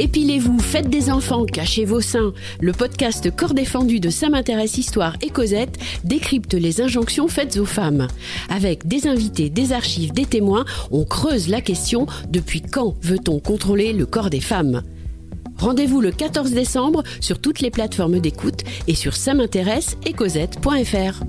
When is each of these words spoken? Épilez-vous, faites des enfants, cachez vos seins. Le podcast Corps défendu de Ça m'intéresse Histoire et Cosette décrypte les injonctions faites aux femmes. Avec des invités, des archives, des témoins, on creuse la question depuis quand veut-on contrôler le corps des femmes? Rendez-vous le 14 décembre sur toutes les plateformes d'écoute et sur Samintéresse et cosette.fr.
Épilez-vous, 0.00 0.58
faites 0.58 0.90
des 0.90 1.08
enfants, 1.08 1.46
cachez 1.46 1.84
vos 1.84 2.00
seins. 2.00 2.32
Le 2.60 2.72
podcast 2.72 3.30
Corps 3.34 3.54
défendu 3.54 4.00
de 4.00 4.10
Ça 4.10 4.28
m'intéresse 4.28 4.76
Histoire 4.76 5.16
et 5.22 5.30
Cosette 5.30 5.78
décrypte 6.02 6.54
les 6.54 6.80
injonctions 6.80 7.28
faites 7.28 7.56
aux 7.58 7.64
femmes. 7.64 8.08
Avec 8.48 8.88
des 8.88 9.06
invités, 9.06 9.50
des 9.50 9.72
archives, 9.72 10.12
des 10.12 10.26
témoins, 10.26 10.64
on 10.90 11.04
creuse 11.04 11.48
la 11.48 11.60
question 11.60 12.06
depuis 12.28 12.60
quand 12.60 12.96
veut-on 13.02 13.38
contrôler 13.38 13.92
le 13.92 14.04
corps 14.04 14.30
des 14.30 14.40
femmes? 14.40 14.82
Rendez-vous 15.58 16.00
le 16.00 16.10
14 16.10 16.50
décembre 16.50 17.04
sur 17.20 17.40
toutes 17.40 17.60
les 17.60 17.70
plateformes 17.70 18.18
d'écoute 18.18 18.64
et 18.88 18.96
sur 18.96 19.14
Samintéresse 19.14 19.96
et 20.04 20.12
cosette.fr. 20.12 21.22